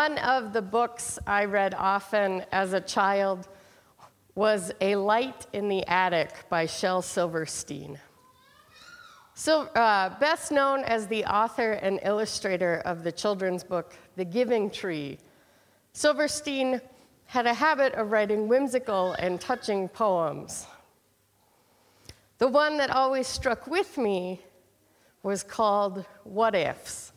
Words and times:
One 0.00 0.16
of 0.16 0.54
the 0.54 0.62
books 0.62 1.18
I 1.26 1.44
read 1.44 1.74
often 1.74 2.42
as 2.52 2.72
a 2.72 2.80
child 2.80 3.46
was 4.34 4.72
A 4.80 4.96
Light 4.96 5.46
in 5.52 5.68
the 5.68 5.86
Attic 5.86 6.48
by 6.48 6.64
Shel 6.64 7.02
Silverstein. 7.02 7.98
So, 9.34 9.64
uh, 9.64 10.18
best 10.18 10.52
known 10.52 10.84
as 10.84 11.06
the 11.06 11.26
author 11.26 11.72
and 11.72 12.00
illustrator 12.02 12.80
of 12.86 13.04
the 13.04 13.12
children's 13.12 13.62
book, 13.62 13.94
The 14.16 14.24
Giving 14.24 14.70
Tree, 14.70 15.18
Silverstein 15.92 16.80
had 17.26 17.46
a 17.46 17.52
habit 17.52 17.92
of 17.92 18.10
writing 18.10 18.48
whimsical 18.48 19.12
and 19.18 19.38
touching 19.38 19.86
poems. 19.86 20.66
The 22.38 22.48
one 22.48 22.78
that 22.78 22.88
always 22.88 23.26
struck 23.26 23.66
with 23.66 23.98
me 23.98 24.40
was 25.22 25.42
called 25.42 26.06
What 26.24 26.54
Ifs, 26.54 27.12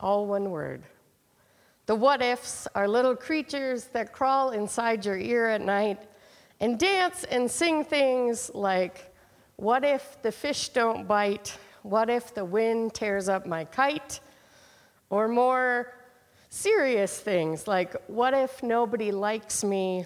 all 0.00 0.26
one 0.26 0.50
word. 0.50 0.82
The 1.88 1.94
what 1.94 2.20
ifs 2.20 2.68
are 2.74 2.86
little 2.86 3.16
creatures 3.16 3.84
that 3.94 4.12
crawl 4.12 4.50
inside 4.50 5.06
your 5.06 5.16
ear 5.16 5.48
at 5.48 5.62
night 5.62 5.98
and 6.60 6.78
dance 6.78 7.24
and 7.24 7.50
sing 7.50 7.82
things 7.82 8.50
like, 8.52 9.10
What 9.56 9.84
if 9.84 10.20
the 10.20 10.30
fish 10.30 10.68
don't 10.68 11.08
bite? 11.08 11.56
What 11.82 12.10
if 12.10 12.34
the 12.34 12.44
wind 12.44 12.92
tears 12.92 13.30
up 13.30 13.46
my 13.46 13.64
kite? 13.64 14.20
Or 15.08 15.28
more 15.28 15.94
serious 16.50 17.18
things 17.18 17.66
like, 17.66 17.96
What 18.06 18.34
if 18.34 18.62
nobody 18.62 19.10
likes 19.10 19.64
me? 19.64 20.04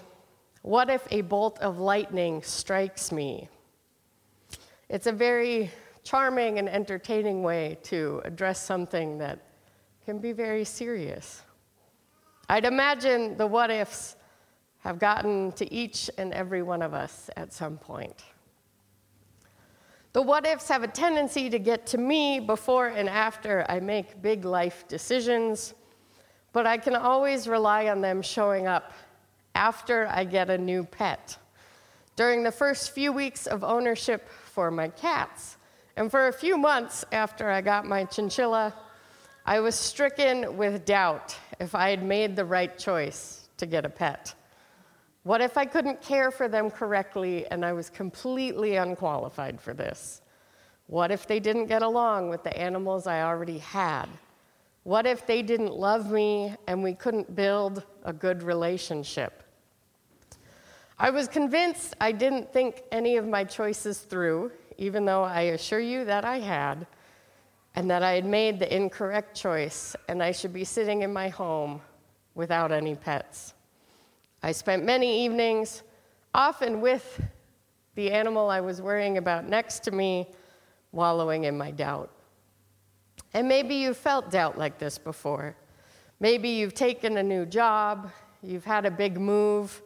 What 0.61 0.89
if 0.89 1.05
a 1.11 1.19
bolt 1.19 1.59
of 1.59 1.79
lightning 1.79 2.43
strikes 2.43 3.11
me? 3.11 3.49
It's 4.87 5.07
a 5.07 5.11
very 5.11 5.69
charming 6.05 6.59
and 6.59 6.69
entertaining 6.69 7.43
way 7.43 7.77
to 7.83 8.21
address 8.23 8.63
something 8.63 9.17
that 9.17 9.39
can 10.05 10.19
be 10.19 10.31
very 10.31 10.63
serious. 10.63 11.41
I'd 12.53 12.65
imagine 12.65 13.35
the 13.35 13.47
what 13.47 13.71
ifs 13.71 14.15
have 14.81 14.99
gotten 14.99 15.53
to 15.53 15.73
each 15.73 16.11
and 16.19 16.31
every 16.31 16.61
one 16.61 16.83
of 16.83 16.93
us 16.93 17.31
at 17.35 17.51
some 17.51 17.79
point. 17.79 18.23
The 20.11 20.21
what 20.21 20.45
ifs 20.45 20.67
have 20.67 20.83
a 20.83 20.87
tendency 20.87 21.49
to 21.49 21.57
get 21.57 21.87
to 21.87 21.97
me 21.97 22.39
before 22.39 22.89
and 22.89 23.09
after 23.09 23.65
I 23.67 23.79
make 23.79 24.21
big 24.21 24.45
life 24.45 24.87
decisions, 24.87 25.73
but 26.51 26.67
I 26.67 26.77
can 26.77 26.95
always 26.95 27.47
rely 27.47 27.87
on 27.87 28.01
them 28.01 28.21
showing 28.21 28.67
up 28.67 28.93
after 29.55 30.07
I 30.11 30.23
get 30.23 30.51
a 30.51 30.57
new 30.59 30.83
pet. 30.83 31.35
During 32.15 32.43
the 32.43 32.51
first 32.51 32.91
few 32.91 33.11
weeks 33.11 33.47
of 33.47 33.63
ownership 33.63 34.29
for 34.29 34.69
my 34.69 34.89
cats, 34.89 35.57
and 35.95 36.11
for 36.11 36.27
a 36.27 36.31
few 36.31 36.59
months 36.59 37.03
after 37.11 37.49
I 37.49 37.61
got 37.61 37.87
my 37.87 38.05
chinchilla, 38.05 38.75
I 39.45 39.59
was 39.59 39.75
stricken 39.75 40.55
with 40.55 40.85
doubt 40.85 41.37
if 41.59 41.75
I 41.75 41.89
had 41.89 42.01
made 42.01 42.35
the 42.35 42.45
right 42.45 42.77
choice 42.77 43.49
to 43.57 43.65
get 43.65 43.85
a 43.85 43.89
pet. 43.89 44.33
What 45.23 45.41
if 45.41 45.57
I 45.57 45.65
couldn't 45.65 46.01
care 46.01 46.31
for 46.31 46.47
them 46.47 46.71
correctly 46.71 47.45
and 47.47 47.65
I 47.65 47.73
was 47.73 47.89
completely 47.89 48.77
unqualified 48.77 49.59
for 49.59 49.73
this? 49.73 50.21
What 50.87 51.11
if 51.11 51.27
they 51.27 51.41
didn't 51.41 51.65
get 51.65 51.81
along 51.81 52.29
with 52.29 52.43
the 52.43 52.57
animals 52.57 53.05
I 53.05 53.23
already 53.23 53.57
had? 53.57 54.05
What 54.83 55.05
if 55.05 55.25
they 55.25 55.41
didn't 55.41 55.73
love 55.73 56.09
me 56.09 56.55
and 56.67 56.81
we 56.81 56.93
couldn't 56.93 57.35
build 57.35 57.83
a 58.05 58.13
good 58.13 58.43
relationship? 58.43 59.43
I 60.97 61.09
was 61.09 61.27
convinced 61.27 61.95
I 61.99 62.13
didn't 62.13 62.53
think 62.53 62.83
any 62.93 63.17
of 63.17 63.27
my 63.27 63.43
choices 63.43 63.99
through, 63.99 64.51
even 64.77 65.03
though 65.03 65.23
I 65.23 65.41
assure 65.41 65.79
you 65.81 66.05
that 66.05 66.23
I 66.23 66.39
had 66.39 66.87
and 67.75 67.89
that 67.89 68.03
I 68.03 68.13
had 68.13 68.25
made 68.25 68.59
the 68.59 68.73
incorrect 68.73 69.35
choice 69.35 69.95
and 70.07 70.21
I 70.21 70.31
should 70.31 70.53
be 70.53 70.63
sitting 70.63 71.01
in 71.01 71.11
my 71.11 71.29
home 71.29 71.81
without 72.35 72.71
any 72.71 72.95
pets. 72.95 73.53
I 74.41 74.51
spent 74.51 74.83
many 74.83 75.25
evenings, 75.25 75.83
often 76.33 76.81
with 76.81 77.21
the 77.95 78.11
animal 78.11 78.49
I 78.49 78.61
was 78.61 78.81
worrying 78.81 79.17
about 79.17 79.47
next 79.47 79.79
to 79.85 79.91
me, 79.91 80.29
wallowing 80.91 81.45
in 81.45 81.57
my 81.57 81.71
doubt. 81.71 82.11
And 83.33 83.47
maybe 83.47 83.75
you've 83.75 83.97
felt 83.97 84.29
doubt 84.29 84.57
like 84.57 84.77
this 84.77 84.97
before. 84.97 85.55
Maybe 86.19 86.49
you've 86.49 86.73
taken 86.73 87.17
a 87.17 87.23
new 87.23 87.45
job, 87.45 88.11
you've 88.41 88.65
had 88.65 88.85
a 88.85 88.91
big 88.91 89.19
move. 89.19 89.81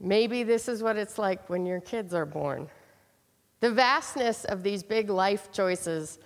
Maybe 0.00 0.42
this 0.42 0.68
is 0.68 0.82
what 0.82 0.96
it's 0.96 1.18
like 1.18 1.48
when 1.50 1.66
your 1.66 1.80
kids 1.80 2.14
are 2.14 2.26
born. 2.26 2.68
The 3.60 3.70
vastness 3.70 4.44
of 4.44 4.62
these 4.62 4.82
big 4.82 5.10
life 5.10 5.50
choices 5.52 6.18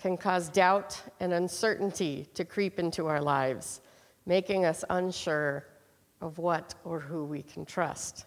can 0.00 0.16
cause 0.16 0.48
doubt 0.48 1.00
and 1.20 1.32
uncertainty 1.32 2.28
to 2.34 2.44
creep 2.44 2.78
into 2.78 3.06
our 3.06 3.20
lives, 3.20 3.80
making 4.26 4.64
us 4.64 4.84
unsure 4.90 5.66
of 6.20 6.38
what 6.38 6.74
or 6.84 7.00
who 7.00 7.24
we 7.24 7.42
can 7.42 7.64
trust. 7.64 8.26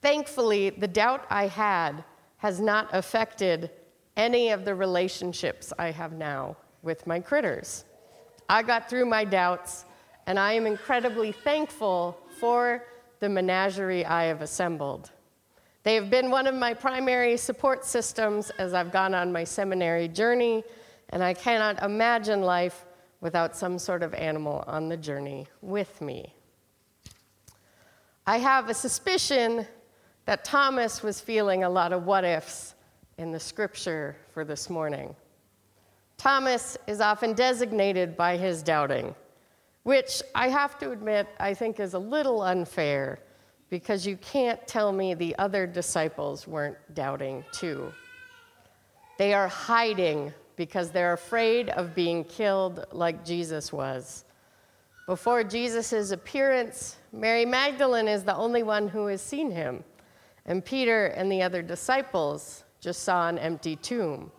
Thankfully, 0.00 0.70
the 0.70 0.88
doubt 0.88 1.26
I 1.28 1.48
had 1.48 2.04
has 2.36 2.60
not 2.60 2.88
affected 2.92 3.70
any 4.16 4.50
of 4.50 4.64
the 4.64 4.74
relationships 4.74 5.72
I 5.78 5.90
have 5.90 6.12
now 6.12 6.56
with 6.82 7.06
my 7.06 7.20
critters. 7.20 7.84
I 8.48 8.62
got 8.62 8.88
through 8.88 9.06
my 9.06 9.24
doubts, 9.24 9.84
and 10.26 10.38
I 10.38 10.52
am 10.52 10.66
incredibly 10.66 11.32
thankful 11.32 12.18
for 12.40 12.84
the 13.20 13.28
menagerie 13.28 14.04
I 14.04 14.24
have 14.24 14.42
assembled. 14.42 15.10
They 15.88 15.94
have 15.94 16.10
been 16.10 16.30
one 16.30 16.46
of 16.46 16.54
my 16.54 16.74
primary 16.74 17.38
support 17.38 17.82
systems 17.82 18.50
as 18.58 18.74
I've 18.74 18.92
gone 18.92 19.14
on 19.14 19.32
my 19.32 19.42
seminary 19.42 20.06
journey, 20.06 20.62
and 21.08 21.24
I 21.24 21.32
cannot 21.32 21.82
imagine 21.82 22.42
life 22.42 22.84
without 23.22 23.56
some 23.56 23.78
sort 23.78 24.02
of 24.02 24.12
animal 24.12 24.64
on 24.66 24.90
the 24.90 24.98
journey 24.98 25.46
with 25.62 26.02
me. 26.02 26.34
I 28.26 28.36
have 28.36 28.68
a 28.68 28.74
suspicion 28.74 29.66
that 30.26 30.44
Thomas 30.44 31.02
was 31.02 31.22
feeling 31.22 31.64
a 31.64 31.70
lot 31.70 31.94
of 31.94 32.04
what 32.04 32.22
ifs 32.22 32.74
in 33.16 33.32
the 33.32 33.40
scripture 33.40 34.14
for 34.34 34.44
this 34.44 34.68
morning. 34.68 35.16
Thomas 36.18 36.76
is 36.86 37.00
often 37.00 37.32
designated 37.32 38.14
by 38.14 38.36
his 38.36 38.62
doubting, 38.62 39.14
which 39.84 40.22
I 40.34 40.48
have 40.50 40.78
to 40.80 40.90
admit 40.90 41.28
I 41.40 41.54
think 41.54 41.80
is 41.80 41.94
a 41.94 41.98
little 41.98 42.42
unfair 42.42 43.20
because 43.70 44.06
you 44.06 44.16
can't 44.16 44.66
tell 44.66 44.92
me 44.92 45.14
the 45.14 45.36
other 45.38 45.66
disciples 45.66 46.46
weren't 46.46 46.76
doubting 46.94 47.44
too. 47.52 47.92
They 49.18 49.34
are 49.34 49.48
hiding 49.48 50.32
because 50.56 50.90
they're 50.90 51.12
afraid 51.12 51.68
of 51.70 51.94
being 51.94 52.24
killed 52.24 52.86
like 52.92 53.24
Jesus 53.24 53.72
was. 53.72 54.24
Before 55.06 55.42
Jesus' 55.42 56.10
appearance, 56.10 56.96
Mary 57.12 57.46
Magdalene 57.46 58.08
is 58.08 58.24
the 58.24 58.34
only 58.34 58.62
one 58.62 58.88
who 58.88 59.06
has 59.06 59.22
seen 59.22 59.50
him, 59.50 59.82
and 60.44 60.64
Peter 60.64 61.06
and 61.06 61.30
the 61.32 61.42
other 61.42 61.62
disciples 61.62 62.64
just 62.80 63.02
saw 63.04 63.28
an 63.28 63.38
empty 63.38 63.76
tomb. 63.76 64.30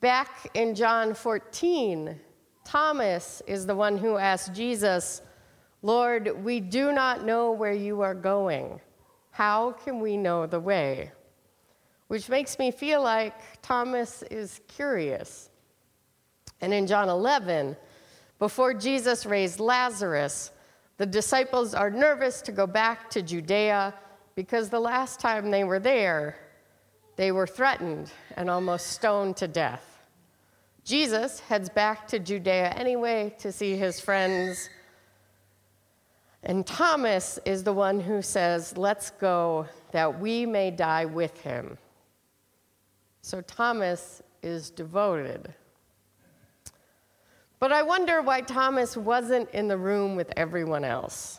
Back 0.00 0.50
in 0.54 0.74
John 0.74 1.14
14, 1.14 2.18
Thomas 2.64 3.42
is 3.46 3.66
the 3.66 3.74
one 3.74 3.98
who 3.98 4.16
asked 4.16 4.54
Jesus, 4.54 5.22
Lord, 5.84 6.42
we 6.42 6.60
do 6.60 6.92
not 6.92 7.26
know 7.26 7.52
where 7.52 7.74
you 7.74 8.00
are 8.00 8.14
going. 8.14 8.80
How 9.32 9.72
can 9.72 10.00
we 10.00 10.16
know 10.16 10.46
the 10.46 10.58
way? 10.58 11.12
Which 12.08 12.30
makes 12.30 12.58
me 12.58 12.70
feel 12.70 13.02
like 13.02 13.34
Thomas 13.60 14.22
is 14.30 14.62
curious. 14.66 15.50
And 16.62 16.72
in 16.72 16.86
John 16.86 17.10
11, 17.10 17.76
before 18.38 18.72
Jesus 18.72 19.26
raised 19.26 19.60
Lazarus, 19.60 20.52
the 20.96 21.04
disciples 21.04 21.74
are 21.74 21.90
nervous 21.90 22.40
to 22.40 22.52
go 22.52 22.66
back 22.66 23.10
to 23.10 23.20
Judea 23.20 23.92
because 24.36 24.70
the 24.70 24.80
last 24.80 25.20
time 25.20 25.50
they 25.50 25.64
were 25.64 25.80
there, 25.80 26.38
they 27.16 27.30
were 27.30 27.46
threatened 27.46 28.10
and 28.38 28.48
almost 28.48 28.86
stoned 28.86 29.36
to 29.36 29.48
death. 29.48 30.02
Jesus 30.82 31.40
heads 31.40 31.68
back 31.68 32.08
to 32.08 32.18
Judea 32.18 32.70
anyway 32.70 33.34
to 33.40 33.52
see 33.52 33.76
his 33.76 34.00
friends 34.00 34.70
and 36.44 36.66
Thomas 36.66 37.38
is 37.46 37.64
the 37.64 37.72
one 37.72 38.00
who 38.00 38.20
says, 38.20 38.76
Let's 38.76 39.10
go 39.10 39.66
that 39.92 40.20
we 40.20 40.44
may 40.44 40.70
die 40.70 41.06
with 41.06 41.40
him. 41.40 41.78
So 43.22 43.40
Thomas 43.40 44.22
is 44.42 44.70
devoted. 44.70 45.54
But 47.58 47.72
I 47.72 47.82
wonder 47.82 48.20
why 48.20 48.42
Thomas 48.42 48.94
wasn't 48.94 49.48
in 49.50 49.68
the 49.68 49.78
room 49.78 50.16
with 50.16 50.30
everyone 50.36 50.84
else. 50.84 51.38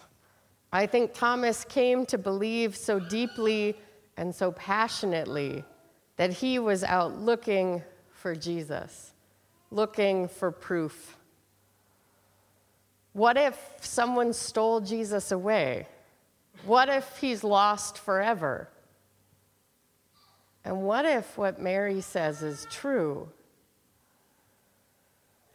I 0.74 0.88
think 0.88 1.14
Thomas 1.14 1.64
came 1.64 2.06
to 2.08 2.18
believe 2.18 2.76
so 2.76 3.00
deeply 3.00 3.78
and 4.18 4.34
so 4.34 4.52
passionately 4.54 5.64
that 6.16 6.34
he 6.34 6.58
was 6.58 6.84
out 6.84 7.20
looking 7.20 7.84
for 8.10 8.34
Jesus, 8.34 9.14
looking 9.70 10.28
for 10.28 10.50
proof. 10.50 11.15
What 13.16 13.38
if 13.38 13.58
someone 13.80 14.34
stole 14.34 14.82
Jesus 14.82 15.32
away? 15.32 15.88
What 16.66 16.90
if 16.90 17.18
he's 17.18 17.46
lost 17.46 17.98
forever? 17.98 18.68
And 20.66 20.82
what 20.82 21.06
if 21.06 21.38
what 21.38 21.62
Mary 21.62 22.02
says 22.02 22.44
is 22.44 22.68
true? 22.70 23.30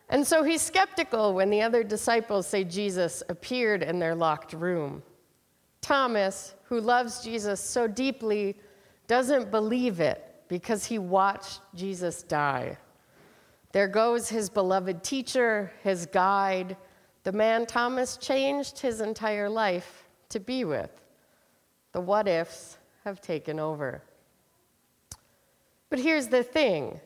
And 0.09 0.27
so 0.27 0.43
he's 0.43 0.63
skeptical 0.63 1.35
when 1.35 1.51
the 1.51 1.61
other 1.61 1.85
disciples 1.85 2.47
say 2.47 2.65
Jesus 2.65 3.23
appeared 3.29 3.83
in 3.83 3.99
their 3.99 4.15
locked 4.15 4.55
room. 4.55 5.03
Thomas, 5.83 6.55
who 6.65 6.81
loves 6.81 7.23
Jesus 7.23 7.61
so 7.61 7.87
deeply, 7.87 8.57
doesn't 9.07 9.51
believe 9.51 10.01
it 10.01 10.25
because 10.49 10.87
he 10.87 10.99
watched 10.99 11.61
Jesus 11.75 12.23
die. 12.23 12.79
There 13.73 13.87
goes 13.87 14.31
his 14.31 14.49
beloved 14.49 15.05
teacher, 15.05 15.71
his 15.83 16.07
guide, 16.07 16.79
the 17.23 17.33
man 17.33 17.67
Thomas 17.67 18.17
changed 18.17 18.79
his 18.79 19.01
entire 19.01 19.49
life 19.49 20.05
to 20.31 20.41
be 20.41 20.65
with. 20.65 20.91
The 21.93 22.01
what 22.01 22.27
ifs 22.27 22.79
have 23.05 23.21
taken 23.21 23.61
over. 23.61 24.03
But 25.91 25.99
here's 25.99 26.29
the 26.29 26.43
thing 26.43 27.01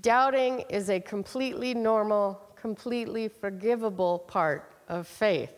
doubting 0.00 0.60
is 0.68 0.88
a 0.88 1.00
completely 1.00 1.74
normal, 1.74 2.40
completely 2.54 3.28
forgivable 3.28 4.20
part 4.20 4.72
of 4.88 5.06
faith. 5.06 5.50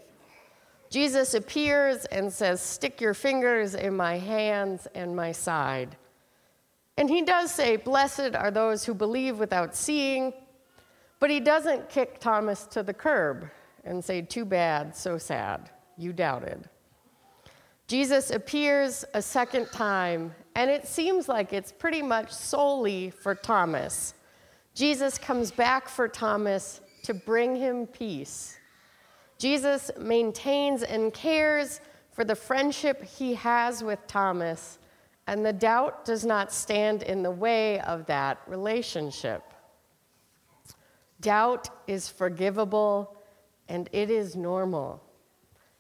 Jesus 0.89 1.35
appears 1.35 2.05
and 2.07 2.33
says, 2.33 2.61
Stick 2.61 3.01
your 3.01 3.15
fingers 3.15 3.75
in 3.75 3.97
my 3.97 4.19
hands 4.19 4.87
and 4.95 5.15
my 5.15 5.33
side. 5.33 5.97
And 6.97 7.09
he 7.09 7.23
does 7.23 7.51
say, 7.51 7.77
Blessed 7.77 8.35
are 8.35 8.51
those 8.51 8.85
who 8.85 8.95
believe 8.95 9.39
without 9.39 9.75
seeing, 9.75 10.33
but 11.19 11.31
he 11.31 11.41
doesn't 11.41 11.89
kick 11.89 12.21
Thomas 12.21 12.65
to 12.67 12.83
the 12.83 12.95
curb 12.95 13.51
and 13.85 14.05
say, 14.05 14.23
Too 14.23 14.45
bad, 14.45 14.97
so 14.97 15.19
sad, 15.19 15.71
you 15.97 16.13
doubted. 16.13 16.69
Jesus 17.87 18.31
appears 18.31 19.05
a 19.15 19.21
second 19.21 19.67
time, 19.73 20.35
and 20.55 20.71
it 20.71 20.87
seems 20.87 21.29
like 21.29 21.53
it's 21.53 21.73
pretty 21.73 22.03
much 22.03 22.33
solely 22.33 23.11
for 23.11 23.35
Thomas. 23.35 24.15
Jesus 24.75 25.19
comes 25.19 25.51
back 25.51 25.89
for 25.89 26.09
Thomas 26.09 26.81
to 27.03 27.13
bring 27.13 27.57
him 27.57 27.87
peace. 27.87 28.57
Jesus 29.37 29.91
maintains 29.99 30.83
and 30.83 31.13
cares 31.13 31.81
for 32.13 32.25
the 32.25 32.35
friendship 32.35 33.03
he 33.03 33.35
has 33.35 33.83
with 33.83 34.07
Thomas 34.07 34.79
and 35.27 35.45
the 35.47 35.53
doubt 35.53 36.05
does 36.05 36.25
not 36.25 36.53
stand 36.53 37.03
in 37.03 37.23
the 37.23 37.31
way 37.31 37.81
of 37.81 38.07
that 38.07 38.41
relationship. 38.47 39.43
Doubt 41.21 41.71
is 41.87 42.09
forgivable 42.09 43.17
and 43.69 43.89
it 43.93 44.11
is 44.11 44.37
normal. 44.37 45.03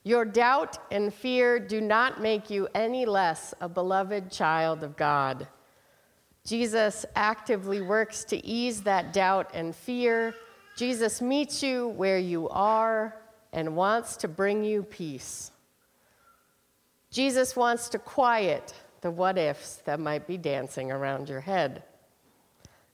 Your 0.04 0.24
doubt 0.24 0.78
and 0.90 1.14
fear 1.14 1.60
do 1.60 1.80
not 1.80 2.20
make 2.20 2.50
you 2.50 2.68
any 2.74 3.06
less 3.06 3.54
a 3.60 3.68
beloved 3.68 4.30
child 4.30 4.82
of 4.82 4.96
God. 4.96 5.46
Jesus 6.44 7.06
actively 7.14 7.80
works 7.80 8.24
to 8.24 8.44
ease 8.44 8.82
that 8.82 9.12
doubt 9.12 9.50
and 9.54 9.74
fear. 9.74 10.34
Jesus 10.76 11.22
meets 11.22 11.62
you 11.62 11.88
where 11.88 12.18
you 12.18 12.48
are 12.48 13.16
and 13.52 13.76
wants 13.76 14.16
to 14.16 14.28
bring 14.28 14.64
you 14.64 14.82
peace. 14.82 15.52
Jesus 17.10 17.54
wants 17.54 17.88
to 17.90 17.98
quiet 17.98 18.74
the 19.02 19.10
what 19.10 19.38
ifs 19.38 19.76
that 19.84 20.00
might 20.00 20.26
be 20.26 20.38
dancing 20.38 20.90
around 20.90 21.28
your 21.28 21.40
head. 21.40 21.84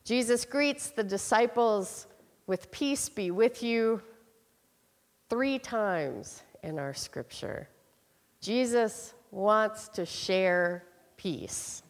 Jesus 0.04 0.44
greets 0.44 0.90
the 0.90 1.04
disciples 1.04 2.06
with 2.46 2.70
peace 2.70 3.08
be 3.08 3.30
with 3.30 3.62
you 3.62 4.02
three 5.28 5.58
times 5.58 6.42
in 6.62 6.78
our 6.78 6.94
scripture. 6.94 7.68
Jesus 8.40 9.14
wants 9.30 9.88
to 9.88 10.06
share 10.06 10.84
peace. 11.16 11.82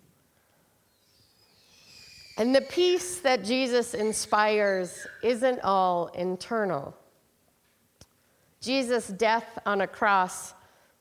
And 2.36 2.54
the 2.54 2.62
peace 2.62 3.18
that 3.20 3.44
Jesus 3.44 3.94
inspires 3.94 5.06
isn't 5.22 5.60
all 5.62 6.06
internal. 6.08 6.96
Jesus' 8.60 9.08
death 9.08 9.58
on 9.66 9.80
a 9.80 9.86
cross 9.86 10.54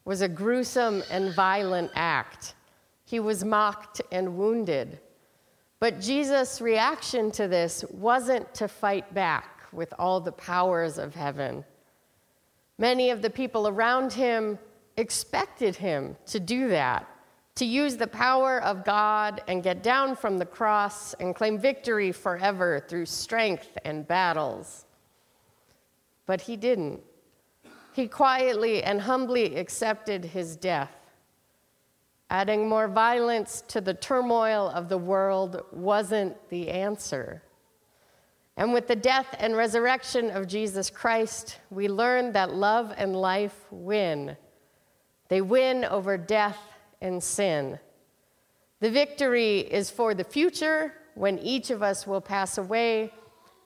was 0.03 0.21
a 0.21 0.27
gruesome 0.27 1.03
and 1.11 1.33
violent 1.35 1.91
act. 1.95 2.55
He 3.05 3.19
was 3.19 3.43
mocked 3.43 4.01
and 4.11 4.37
wounded. 4.37 4.99
But 5.79 6.01
Jesus' 6.01 6.59
reaction 6.59 7.31
to 7.31 7.47
this 7.47 7.85
wasn't 7.91 8.51
to 8.55 8.67
fight 8.67 9.13
back 9.13 9.61
with 9.71 9.93
all 9.99 10.19
the 10.19 10.31
powers 10.31 10.97
of 10.97 11.13
heaven. 11.13 11.63
Many 12.77 13.09
of 13.09 13.21
the 13.21 13.29
people 13.29 13.67
around 13.67 14.13
him 14.13 14.59
expected 14.97 15.75
him 15.75 16.15
to 16.27 16.39
do 16.39 16.67
that, 16.69 17.07
to 17.55 17.65
use 17.65 17.97
the 17.97 18.07
power 18.07 18.61
of 18.61 18.85
God 18.85 19.41
and 19.47 19.63
get 19.63 19.81
down 19.81 20.15
from 20.15 20.37
the 20.37 20.45
cross 20.45 21.13
and 21.15 21.35
claim 21.35 21.57
victory 21.57 22.11
forever 22.11 22.83
through 22.87 23.05
strength 23.05 23.77
and 23.85 24.07
battles. 24.07 24.85
But 26.25 26.41
he 26.41 26.55
didn't. 26.55 27.01
He 27.93 28.07
quietly 28.07 28.83
and 28.83 29.01
humbly 29.01 29.55
accepted 29.55 30.25
his 30.25 30.55
death 30.55 30.97
Adding 32.29 32.67
more 32.67 32.89
violence 32.89 33.63
to 33.69 33.79
the 33.79 33.93
turmoil 33.93 34.69
of 34.69 34.89
the 34.89 34.97
world 34.97 35.63
wasn't 35.71 36.35
the 36.49 36.69
answer. 36.69 37.41
And 38.57 38.73
with 38.73 38.87
the 38.87 38.95
death 38.95 39.35
and 39.39 39.55
resurrection 39.55 40.31
of 40.31 40.47
Jesus 40.47 40.89
Christ, 40.89 41.59
we 41.69 41.87
learn 41.87 42.31
that 42.31 42.55
love 42.55 42.91
and 42.97 43.15
life 43.15 43.55
win. 43.69 44.35
They 45.29 45.41
win 45.41 45.85
over 45.85 46.17
death 46.17 46.59
and 46.99 47.21
sin. 47.21 47.79
The 48.79 48.89
victory 48.89 49.59
is 49.59 49.91
for 49.91 50.15
the 50.15 50.23
future 50.23 50.93
when 51.13 51.37
each 51.37 51.69
of 51.69 51.83
us 51.83 52.07
will 52.07 52.21
pass 52.21 52.57
away 52.57 53.13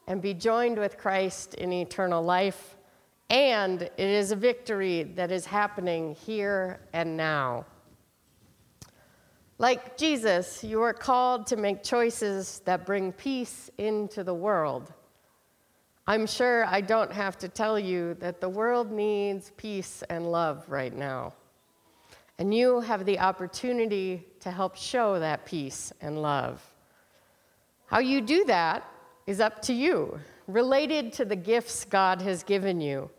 and 0.08 0.22
be 0.22 0.34
joined 0.34 0.77
with 0.77 0.98
Christ 0.98 1.54
in 1.54 1.72
eternal 1.72 2.22
life. 2.22 2.75
And 3.30 3.82
it 3.82 3.92
is 3.98 4.32
a 4.32 4.36
victory 4.36 5.04
that 5.15 5.32
is 5.32 5.46
happening 5.46 6.15
here 6.15 6.82
and 6.92 7.15
now. 7.15 7.65
Like 9.62 9.96
Jesus, 9.96 10.63
you 10.63 10.82
are 10.82 10.91
called 10.91 11.46
to 11.46 11.56
make 11.56 11.84
choices 11.84 12.63
that 12.65 12.84
bring 12.84 13.12
peace 13.12 13.70
into 13.77 14.24
the 14.24 14.34
world. 14.34 14.91
I'm 16.08 16.25
sure 16.25 16.65
I 16.65 16.82
don't 16.82 17.12
have 17.12 17.38
to 17.38 17.48
tell 17.48 17.77
you 17.77 18.15
that 18.15 18.41
the 18.41 18.50
world 18.50 18.91
needs 18.91 19.51
peace 19.58 20.03
and 20.10 20.32
love 20.32 20.65
right 20.68 20.91
now. 20.91 21.34
And 22.39 22.51
you 22.51 22.80
have 22.80 23.06
the 23.06 23.20
opportunity 23.20 24.25
to 24.39 24.50
help 24.50 24.75
show 24.75 25.20
that 25.20 25.46
peace 25.46 25.94
and 26.01 26.24
love. 26.24 26.60
How 27.86 28.00
you 28.00 28.20
do 28.20 28.44
that 28.46 28.84
is 29.27 29.39
up 29.39 29.62
to 29.62 29.74
you, 29.74 30.20
related 30.48 31.13
to 31.13 31.24
the 31.24 31.36
gifts 31.36 31.86
God 31.86 32.20
has 32.24 32.41
given 32.41 32.82
you. 32.82 33.12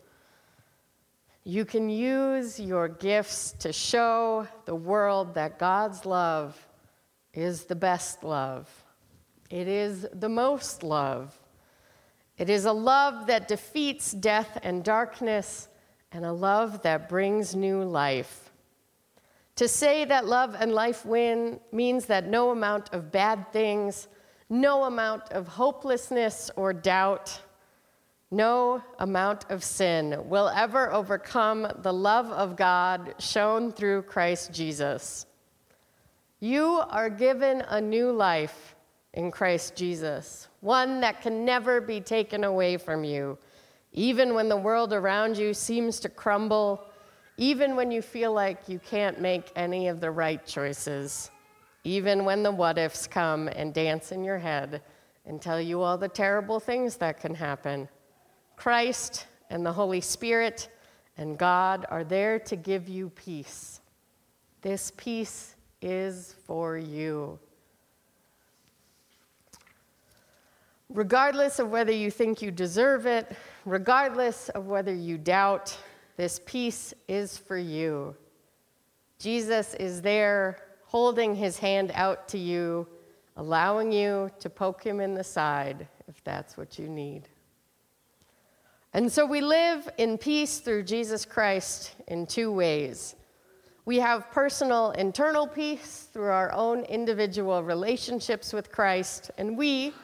You 1.44 1.64
can 1.64 1.90
use 1.90 2.60
your 2.60 2.86
gifts 2.88 3.52
to 3.60 3.72
show 3.72 4.46
the 4.64 4.76
world 4.76 5.34
that 5.34 5.58
God's 5.58 6.06
love 6.06 6.68
is 7.34 7.64
the 7.64 7.74
best 7.74 8.22
love. 8.22 8.70
It 9.50 9.66
is 9.66 10.06
the 10.12 10.28
most 10.28 10.84
love. 10.84 11.36
It 12.38 12.48
is 12.48 12.64
a 12.64 12.72
love 12.72 13.26
that 13.26 13.48
defeats 13.48 14.12
death 14.12 14.58
and 14.62 14.84
darkness, 14.84 15.68
and 16.12 16.24
a 16.24 16.32
love 16.32 16.82
that 16.82 17.08
brings 17.08 17.56
new 17.56 17.82
life. 17.82 18.50
To 19.56 19.66
say 19.66 20.04
that 20.04 20.26
love 20.26 20.56
and 20.58 20.72
life 20.72 21.04
win 21.04 21.58
means 21.72 22.06
that 22.06 22.28
no 22.28 22.50
amount 22.50 22.94
of 22.94 23.10
bad 23.10 23.52
things, 23.52 24.08
no 24.48 24.84
amount 24.84 25.32
of 25.32 25.48
hopelessness 25.48 26.50
or 26.56 26.72
doubt, 26.72 27.40
no 28.32 28.82
amount 28.98 29.44
of 29.50 29.62
sin 29.62 30.16
will 30.24 30.48
ever 30.48 30.90
overcome 30.90 31.70
the 31.82 31.92
love 31.92 32.26
of 32.32 32.56
God 32.56 33.14
shown 33.18 33.70
through 33.70 34.02
Christ 34.02 34.52
Jesus. 34.52 35.26
You 36.40 36.82
are 36.88 37.10
given 37.10 37.60
a 37.68 37.78
new 37.78 38.10
life 38.10 38.74
in 39.12 39.30
Christ 39.30 39.76
Jesus, 39.76 40.48
one 40.60 41.00
that 41.02 41.20
can 41.20 41.44
never 41.44 41.80
be 41.82 42.00
taken 42.00 42.44
away 42.44 42.78
from 42.78 43.04
you, 43.04 43.36
even 43.92 44.32
when 44.32 44.48
the 44.48 44.56
world 44.56 44.94
around 44.94 45.36
you 45.36 45.52
seems 45.52 46.00
to 46.00 46.08
crumble, 46.08 46.82
even 47.36 47.76
when 47.76 47.90
you 47.90 48.00
feel 48.00 48.32
like 48.32 48.66
you 48.66 48.78
can't 48.78 49.20
make 49.20 49.52
any 49.56 49.88
of 49.88 50.00
the 50.00 50.10
right 50.10 50.44
choices, 50.46 51.30
even 51.84 52.24
when 52.24 52.42
the 52.42 52.50
what 52.50 52.78
ifs 52.78 53.06
come 53.06 53.48
and 53.48 53.74
dance 53.74 54.10
in 54.10 54.24
your 54.24 54.38
head 54.38 54.80
and 55.26 55.42
tell 55.42 55.60
you 55.60 55.82
all 55.82 55.98
the 55.98 56.08
terrible 56.08 56.58
things 56.58 56.96
that 56.96 57.20
can 57.20 57.34
happen. 57.34 57.88
Christ 58.62 59.26
and 59.50 59.66
the 59.66 59.72
Holy 59.72 60.00
Spirit 60.00 60.68
and 61.18 61.36
God 61.36 61.84
are 61.88 62.04
there 62.04 62.38
to 62.38 62.54
give 62.54 62.88
you 62.88 63.08
peace. 63.08 63.80
This 64.60 64.92
peace 64.96 65.56
is 65.80 66.36
for 66.46 66.78
you. 66.78 67.40
Regardless 70.88 71.58
of 71.58 71.70
whether 71.70 71.90
you 71.90 72.08
think 72.08 72.40
you 72.40 72.52
deserve 72.52 73.04
it, 73.04 73.36
regardless 73.64 74.48
of 74.50 74.68
whether 74.68 74.94
you 74.94 75.18
doubt, 75.18 75.76
this 76.16 76.40
peace 76.46 76.94
is 77.08 77.36
for 77.36 77.58
you. 77.58 78.14
Jesus 79.18 79.74
is 79.74 80.00
there 80.00 80.58
holding 80.84 81.34
his 81.34 81.58
hand 81.58 81.90
out 81.96 82.28
to 82.28 82.38
you, 82.38 82.86
allowing 83.36 83.90
you 83.90 84.30
to 84.38 84.48
poke 84.48 84.84
him 84.84 85.00
in 85.00 85.14
the 85.14 85.24
side 85.24 85.88
if 86.06 86.22
that's 86.22 86.56
what 86.56 86.78
you 86.78 86.86
need. 86.86 87.28
And 88.94 89.10
so 89.10 89.24
we 89.24 89.40
live 89.40 89.88
in 89.96 90.18
peace 90.18 90.58
through 90.58 90.82
Jesus 90.82 91.24
Christ 91.24 91.94
in 92.08 92.26
two 92.26 92.52
ways. 92.52 93.14
We 93.86 93.96
have 94.00 94.30
personal 94.30 94.90
internal 94.90 95.46
peace 95.46 96.08
through 96.12 96.28
our 96.28 96.52
own 96.52 96.84
individual 96.84 97.62
relationships 97.62 98.52
with 98.52 98.70
Christ, 98.70 99.30
and 99.38 99.56
we, 99.56 99.94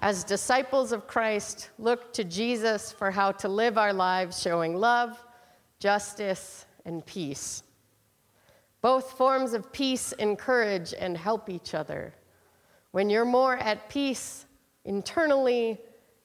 as 0.00 0.24
disciples 0.24 0.92
of 0.92 1.06
Christ, 1.06 1.70
look 1.78 2.12
to 2.12 2.22
Jesus 2.22 2.92
for 2.92 3.10
how 3.10 3.32
to 3.32 3.48
live 3.48 3.78
our 3.78 3.94
lives 3.94 4.42
showing 4.42 4.76
love, 4.76 5.24
justice, 5.78 6.66
and 6.84 7.04
peace. 7.06 7.62
Both 8.82 9.12
forms 9.12 9.54
of 9.54 9.72
peace 9.72 10.12
encourage 10.12 10.92
and 10.92 11.16
help 11.16 11.48
each 11.48 11.72
other. 11.72 12.12
When 12.90 13.08
you're 13.08 13.24
more 13.24 13.56
at 13.56 13.88
peace 13.88 14.44
internally, 14.84 15.80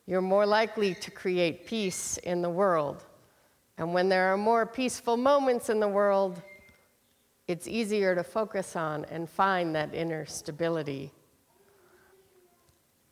you're 0.10 0.22
more 0.22 0.48
likely 0.48 0.96
to 0.96 1.12
create 1.12 1.68
peace 1.68 2.18
in 2.18 2.42
the 2.42 2.50
world. 2.50 3.06
And 3.78 3.94
when 3.94 4.10
there 4.10 4.34
are 4.34 4.38
more 4.38 4.66
peaceful 4.66 5.16
moments 5.18 5.70
in 5.70 5.80
the 5.80 5.88
world, 5.88 6.42
it's 7.48 7.68
easier 7.68 8.16
to 8.16 8.24
focus 8.24 8.76
on 8.76 9.06
and 9.06 9.30
find 9.30 9.76
that 9.76 9.94
inner 9.94 10.26
stability. 10.26 11.12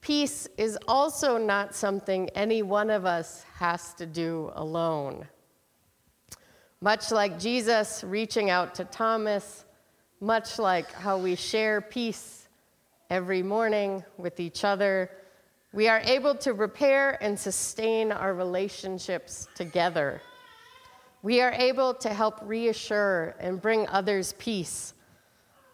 Peace 0.02 0.48
is 0.58 0.76
also 0.88 1.38
not 1.38 1.76
something 1.76 2.32
any 2.32 2.64
one 2.64 2.90
of 2.90 3.06
us 3.06 3.46
has 3.54 3.94
to 3.94 4.08
do 4.08 4.52
alone. 4.56 5.28
Much 6.82 7.12
like 7.12 7.38
Jesus 7.38 8.04
reaching 8.04 8.50
out 8.50 8.74
to 8.74 8.86
Thomas, 8.86 9.66
much 10.20 10.58
like 10.58 10.92
how 10.94 11.20
we 11.20 11.36
share 11.36 11.80
peace 11.80 12.48
every 13.12 13.44
morning 13.44 14.04
with 14.18 14.40
each 14.40 14.64
other, 14.64 15.12
we 15.78 15.88
are 15.88 16.02
able 16.06 16.34
to 16.34 16.54
repair 16.54 17.24
and 17.24 17.40
sustain 17.40 18.12
our 18.12 18.34
relationships 18.34 19.48
together. 19.54 20.20
We 21.22 21.40
are 21.40 21.52
able 21.52 21.94
to 21.94 22.10
help 22.10 22.40
reassure 22.42 23.36
and 23.40 23.62
bring 23.62 23.88
others 23.90 24.34
peace. 24.40 24.96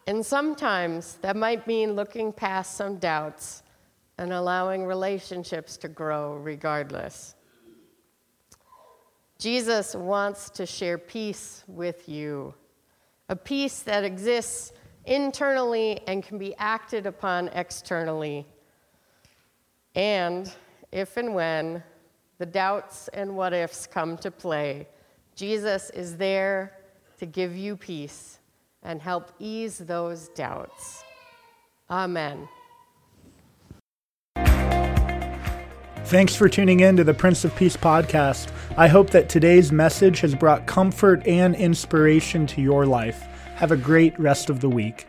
And 0.06 0.26
sometimes 0.26 1.14
that 1.22 1.36
might 1.36 1.66
mean 1.66 1.96
looking 1.96 2.34
past 2.34 2.76
some 2.76 2.98
doubts 2.98 3.62
and 4.18 4.30
allowing 4.30 4.84
relationships 4.84 5.78
to 5.78 5.88
grow 5.88 6.34
regardless. 6.34 7.34
Jesus 9.38 9.94
wants 9.94 10.50
to 10.50 10.66
share 10.66 10.98
peace 10.98 11.64
with 11.66 12.10
you, 12.10 12.52
a 13.30 13.36
peace 13.36 13.78
that 13.80 14.04
exists 14.04 14.74
internally 15.06 16.02
and 16.06 16.22
can 16.22 16.36
be 16.36 16.54
acted 16.58 17.06
upon 17.06 17.48
externally. 17.54 18.46
And 19.94 20.52
if 20.92 21.16
and 21.16 21.34
when 21.34 21.82
the 22.38 22.46
doubts 22.46 23.08
and 23.08 23.36
what 23.36 23.52
ifs 23.52 23.86
come 23.86 24.16
to 24.18 24.30
play, 24.30 24.88
Jesus 25.34 25.90
is 25.90 26.16
there 26.16 26.78
to 27.18 27.26
give 27.26 27.56
you 27.56 27.76
peace 27.76 28.38
and 28.82 29.00
help 29.00 29.32
ease 29.38 29.78
those 29.78 30.28
doubts. 30.30 31.04
Amen. 31.90 32.48
Thanks 36.06 36.36
for 36.36 36.48
tuning 36.48 36.80
in 36.80 36.96
to 36.98 37.04
the 37.04 37.14
Prince 37.14 37.44
of 37.44 37.56
Peace 37.56 37.76
podcast. 37.76 38.52
I 38.76 38.88
hope 38.88 39.10
that 39.10 39.28
today's 39.28 39.72
message 39.72 40.20
has 40.20 40.34
brought 40.34 40.66
comfort 40.66 41.26
and 41.26 41.56
inspiration 41.56 42.46
to 42.48 42.60
your 42.60 42.84
life. 42.84 43.22
Have 43.56 43.72
a 43.72 43.76
great 43.76 44.18
rest 44.20 44.50
of 44.50 44.60
the 44.60 44.68
week. 44.68 45.06